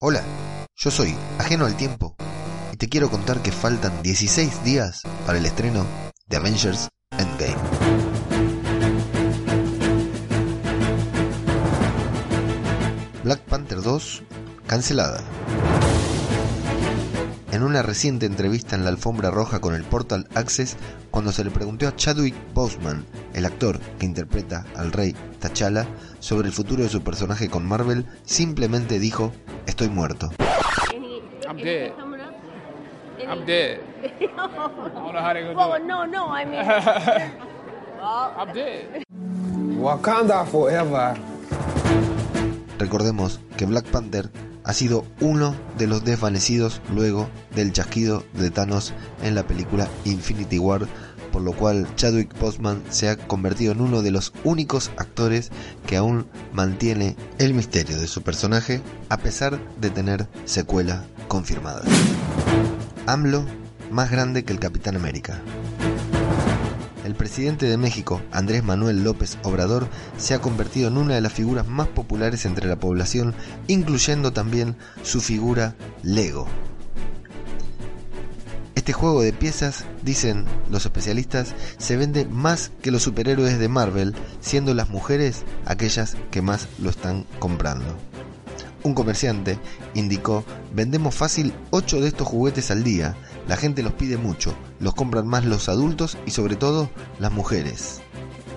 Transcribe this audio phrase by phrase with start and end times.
[0.00, 0.22] Hola,
[0.76, 2.14] yo soy Ajeno al Tiempo
[2.72, 5.84] y te quiero contar que faltan 16 días para el estreno
[6.28, 7.56] de Avengers Endgame.
[13.24, 14.22] Black Panther 2
[14.68, 15.20] cancelada.
[17.50, 20.76] En una reciente entrevista en la alfombra roja con el Portal Access,
[21.10, 25.86] cuando se le preguntó a Chadwick Boseman, el actor que interpreta al rey T'Challa,
[26.18, 29.32] sobre el futuro de su personaje con Marvel, simplemente dijo,
[29.66, 30.30] estoy muerto.
[31.46, 31.92] I'm dead.
[33.26, 33.78] I'm dead.
[34.04, 35.84] I don't know how they gonna do Well, it.
[35.86, 36.66] no, no, I mean,
[37.98, 39.02] well, I'm dead.
[39.78, 41.14] Wakanda forever.
[42.78, 44.30] Recordemos que Black Panther
[44.68, 50.58] ha sido uno de los desvanecidos luego del chasquido de Thanos en la película Infinity
[50.58, 50.86] War,
[51.32, 55.50] por lo cual Chadwick Boseman se ha convertido en uno de los únicos actores
[55.86, 61.82] que aún mantiene el misterio de su personaje a pesar de tener secuela confirmada.
[63.06, 63.46] AMLO
[63.90, 65.40] más grande que el Capitán América.
[67.08, 71.32] El presidente de México, Andrés Manuel López Obrador, se ha convertido en una de las
[71.32, 73.34] figuras más populares entre la población,
[73.66, 76.46] incluyendo también su figura Lego.
[78.74, 84.14] Este juego de piezas, dicen los especialistas, se vende más que los superhéroes de Marvel,
[84.42, 87.96] siendo las mujeres aquellas que más lo están comprando.
[88.82, 89.58] Un comerciante
[89.94, 93.16] indicó, vendemos fácil 8 de estos juguetes al día,
[93.48, 98.00] la gente los pide mucho, los compran más los adultos y sobre todo las mujeres.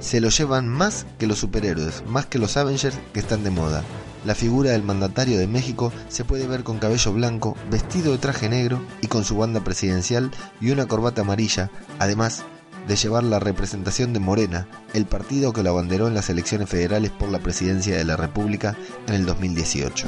[0.00, 3.84] Se los llevan más que los superhéroes, más que los Avengers que están de moda.
[4.24, 8.48] La figura del mandatario de México se puede ver con cabello blanco, vestido de traje
[8.48, 12.42] negro y con su banda presidencial y una corbata amarilla, además
[12.88, 17.10] de llevar la representación de Morena, el partido que lo abanderó en las elecciones federales
[17.12, 20.06] por la presidencia de la República en el 2018.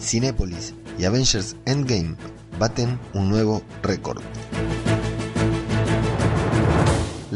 [0.00, 2.16] Cinépolis y Avengers Endgame
[2.58, 4.22] baten un nuevo récord.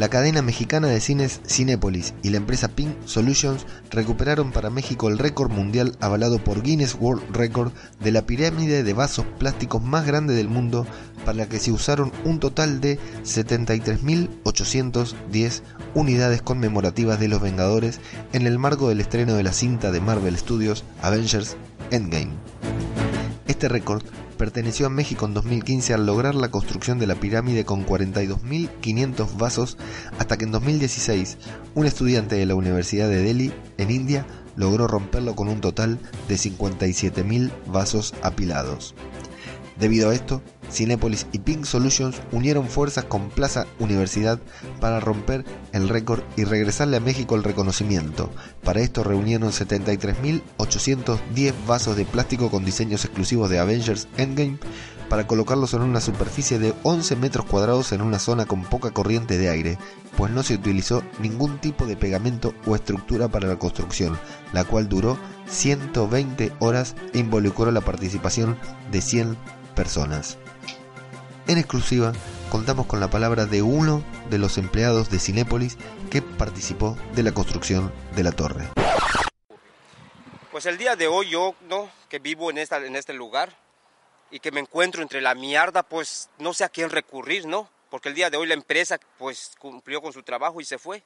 [0.01, 5.19] La cadena mexicana de cines Cinépolis y la empresa Pink Solutions recuperaron para México el
[5.19, 10.33] récord mundial avalado por Guinness World Record de la pirámide de vasos plásticos más grande
[10.33, 10.87] del mundo
[11.23, 15.61] para la que se usaron un total de 73.810
[15.93, 17.99] unidades conmemorativas de los Vengadores
[18.33, 21.57] en el marco del estreno de la cinta de Marvel Studios Avengers
[21.91, 22.31] Endgame.
[23.45, 24.01] Este récord
[24.41, 29.77] perteneció a México en 2015 al lograr la construcción de la pirámide con 42.500 vasos
[30.17, 31.37] hasta que en 2016
[31.75, 34.25] un estudiante de la Universidad de Delhi, en India,
[34.55, 38.95] logró romperlo con un total de 57.000 vasos apilados.
[39.79, 40.41] Debido a esto,
[40.71, 44.39] Cinepolis y Pink Solutions unieron fuerzas con Plaza Universidad
[44.79, 48.31] para romper el récord y regresarle a México el reconocimiento.
[48.63, 54.57] Para esto reunieron 73.810 vasos de plástico con diseños exclusivos de Avengers Endgame
[55.11, 59.37] para colocarlos en una superficie de 11 metros cuadrados en una zona con poca corriente
[59.37, 59.77] de aire,
[60.15, 64.17] pues no se utilizó ningún tipo de pegamento o estructura para la construcción,
[64.53, 65.17] la cual duró
[65.47, 68.57] 120 horas e involucró la participación
[68.89, 69.37] de 100
[69.75, 70.37] personas.
[71.47, 72.13] En exclusiva,
[72.49, 75.77] contamos con la palabra de uno de los empleados de Cinépolis
[76.11, 78.67] que participó de la construcción de la torre.
[80.51, 81.89] Pues el día de hoy yo, ¿no?
[82.09, 83.55] Que vivo en, esta, en este lugar
[84.29, 87.69] y que me encuentro entre la mierda, pues no sé a quién recurrir, ¿no?
[87.89, 91.03] Porque el día de hoy la empresa pues cumplió con su trabajo y se fue.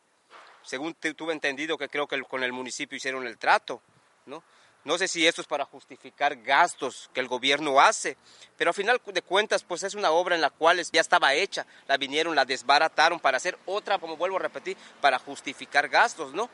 [0.64, 3.82] Según tuve entendido que creo que con el municipio hicieron el trato,
[4.26, 4.44] ¿no?
[4.86, 8.18] No sé si esto es para justificar gastos que el gobierno hace,
[8.56, 11.66] pero al final de cuentas pues es una obra en la cual ya estaba hecha,
[11.88, 16.52] la vinieron, la desbarataron para hacer otra, como vuelvo a repetir, para justificar gastos, ¿no?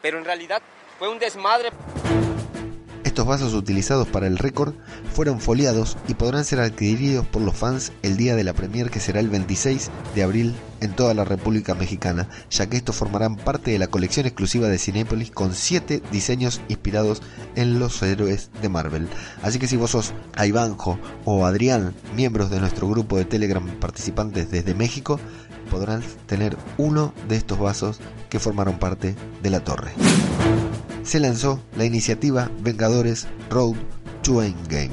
[0.00, 0.62] Pero en realidad
[0.98, 1.70] fue un desmadre.
[3.16, 4.74] Estos vasos utilizados para el récord
[5.14, 9.00] fueron foliados y podrán ser adquiridos por los fans el día de la premier que
[9.00, 13.70] será el 26 de abril en toda la República Mexicana, ya que estos formarán parte
[13.70, 17.22] de la colección exclusiva de Cinépolis con 7 diseños inspirados
[17.54, 19.08] en los héroes de Marvel.
[19.42, 24.50] Así que si vos sos Ivanjo o Adrián, miembros de nuestro grupo de Telegram participantes
[24.50, 25.18] desde México,
[25.70, 27.98] podrán tener uno de estos vasos
[28.28, 29.92] que formaron parte de la torre
[31.06, 33.76] se lanzó la iniciativa Vengadores Road
[34.22, 34.90] to Endgame.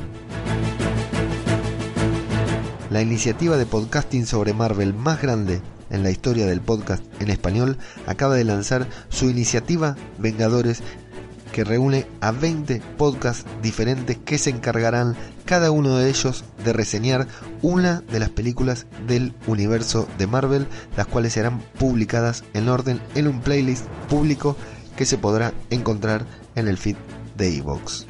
[2.91, 7.79] La iniciativa de podcasting sobre Marvel más grande en la historia del podcast en español
[8.05, 10.83] acaba de lanzar su iniciativa Vengadores
[11.51, 17.27] que reúne a 20 podcasts diferentes que se encargarán cada uno de ellos de reseñar
[17.61, 23.27] una de las películas del universo de Marvel, las cuales serán publicadas en orden en
[23.27, 24.55] un playlist público
[24.95, 26.25] que se podrá encontrar
[26.55, 26.95] en el feed
[27.37, 28.05] de Evox.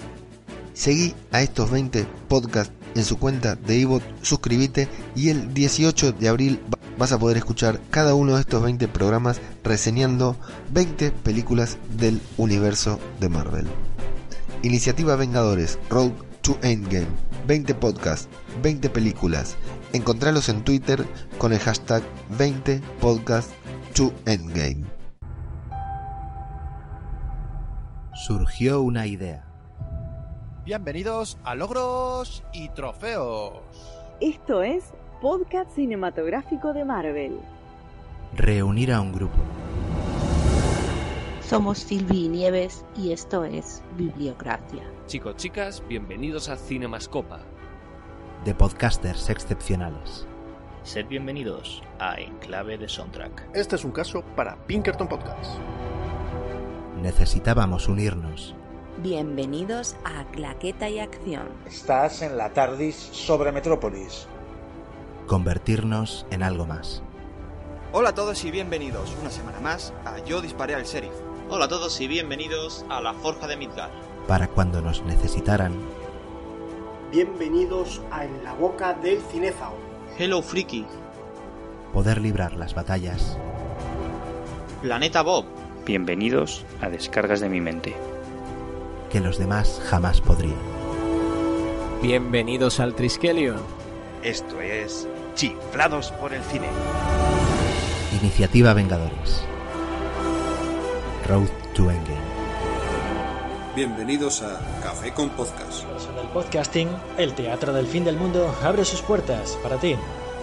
[0.74, 6.30] Seguí a estos 20 podcasts en su cuenta de iVoox, suscríbete y el 18 de
[6.30, 6.60] abril
[6.98, 10.36] vas a poder escuchar cada uno de estos 20 programas reseñando
[10.72, 13.68] 20 películas del universo de Marvel.
[14.62, 17.08] Iniciativa Vengadores, Road to Endgame,
[17.48, 18.28] 20 podcasts,
[18.62, 19.56] 20 películas.
[19.92, 21.06] Encontralos en Twitter
[21.38, 22.04] con el hashtag
[22.38, 23.54] 20 podcasts
[23.94, 25.03] to Endgame.
[28.14, 29.44] Surgió una idea.
[30.64, 33.64] Bienvenidos a Logros y Trofeos.
[34.22, 37.40] Esto es Podcast Cinematográfico de Marvel.
[38.36, 39.40] Reunir a un grupo.
[41.42, 44.84] Somos Silvi y Nieves y esto es Bibliocracia.
[45.08, 47.40] Chicos, chicas, bienvenidos a Cinemascopa.
[48.46, 50.28] De podcasters excepcionales.
[50.84, 53.50] Sed bienvenidos a Enclave de Soundtrack.
[53.56, 55.58] Este es un caso para Pinkerton Podcast.
[57.04, 58.56] Necesitábamos unirnos
[59.00, 61.50] Bienvenidos a Claqueta y Acción.
[61.68, 64.26] Estás en la TARDIS sobre Metrópolis.
[65.28, 67.04] Convertirnos en algo más.
[67.92, 71.12] Hola a todos y bienvenidos una semana más a Yo disparé al sheriff.
[71.50, 73.92] Hola a todos y bienvenidos a la Forja de Midgar.
[74.26, 75.74] Para cuando nos necesitaran.
[77.12, 79.76] Bienvenidos a En la Boca del Cinezao.
[80.18, 80.86] Hello Freaky.
[81.92, 83.38] Poder librar las batallas.
[84.82, 85.63] Planeta Bob.
[85.86, 87.94] Bienvenidos a Descargas de mi mente
[89.12, 90.56] que los demás jamás podrían.
[92.02, 93.60] Bienvenidos al Triskelion.
[94.24, 96.68] Esto es Chiflados por el Cine.
[98.22, 99.44] Iniciativa Vengadores.
[101.28, 102.18] Road to Endgame.
[103.76, 105.84] Bienvenidos a Café con Podcast.
[106.14, 109.98] En el podcasting, el teatro del fin del mundo abre sus puertas para ti.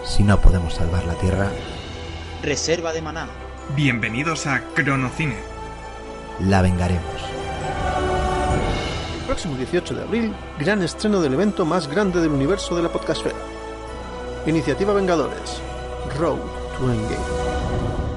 [0.05, 1.49] Si no podemos salvar la Tierra,
[2.43, 3.50] Reserva de Maná.
[3.75, 5.37] Bienvenidos a Cronocine.
[6.39, 7.31] La vengaremos
[9.31, 13.37] próximo 18 de abril, gran estreno del evento más grande del universo de la podcastfera.
[14.45, 15.61] Iniciativa Vengadores.
[16.19, 16.41] Road
[16.77, 18.10] to Endgame.